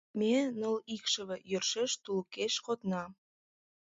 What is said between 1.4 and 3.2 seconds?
йӧршеш тулыкеш кодна.